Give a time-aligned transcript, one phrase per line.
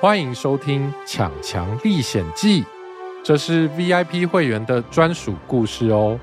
[0.00, 2.62] 欢迎收听《抢强历险记》，
[3.24, 6.16] 这是 VIP 会员的专属故事哦。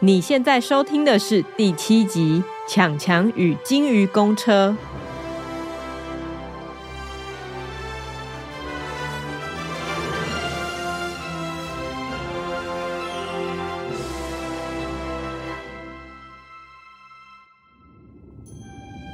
[0.00, 2.42] 你现在收听的是第七集
[2.72, 4.70] 《抢强与金鱼公车》。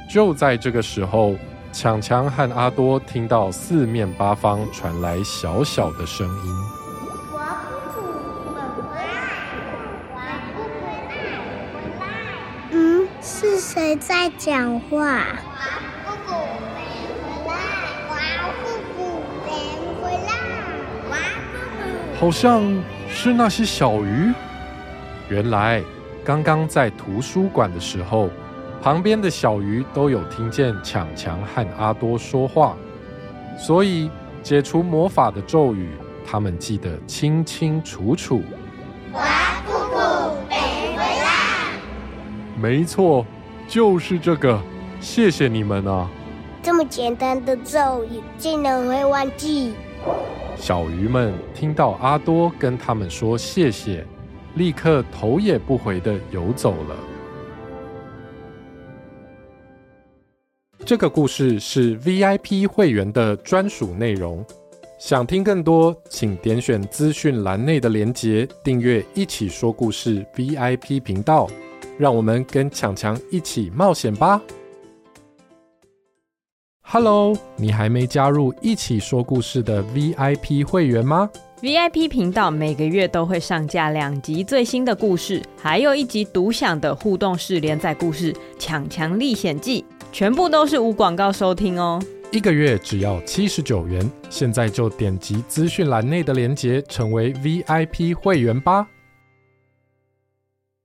[0.09, 1.35] 就在这个时候。
[1.75, 6.55] 强强和阿多听到四面八方传来小小的声音
[7.33, 9.19] ：“我姑姑们回来，
[10.15, 10.17] 我
[10.55, 10.87] 姑姑们
[11.73, 12.07] 回来。”
[12.71, 15.25] 嗯，是谁在讲话？
[22.17, 22.63] 好像
[23.09, 24.31] 是那些小鱼。
[25.27, 25.83] 原来
[26.23, 28.29] 刚刚在图书馆的时候。
[28.85, 32.77] 旁边的小鱼都有听见强强和阿多说话，
[33.57, 34.11] 所以
[34.43, 35.89] 解除魔法的咒语，
[36.23, 38.43] 他们记得清清楚楚。
[39.13, 39.23] 哇
[39.65, 39.97] 姑姑
[40.47, 41.79] 没回来。
[42.61, 43.25] 没错，
[43.67, 44.61] 就是这个。
[44.99, 46.07] 谢谢你们啊！
[46.61, 49.73] 这么简单的咒语，竟然会忘记？
[50.55, 54.05] 小鱼们听到阿多跟他们说谢谢，
[54.53, 56.95] 立刻头也不回的游走了。
[60.85, 64.45] 这个故事是 VIP 会员的专属内容。
[64.99, 71.49] 想听更多，请点选资讯栏内的连结，订阅“一起说故事 ”VIP 频道。
[71.97, 74.39] 让我们跟强强一起冒险吧
[76.81, 81.27] ！Hello，你还没加入“一起说故事”的 VIP 会员吗
[81.61, 89.83] ？VIP 频道每个月都会上架两集最新的故事，还有一集独享的互动式连载故事《强强历险记》。
[90.17, 92.01] 全部都是无广告收听哦，
[92.31, 98.87] 一个月只要七十九元，现在就点击资讯栏内的链接，成为 VIP 会员吧。